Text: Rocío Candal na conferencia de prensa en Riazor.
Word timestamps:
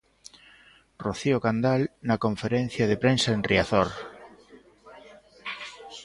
Rocío 1.03 1.37
Candal 1.45 1.81
na 2.07 2.15
conferencia 2.25 2.83
de 2.87 2.99
prensa 3.03 3.29
en 3.33 3.41
Riazor. 3.47 3.89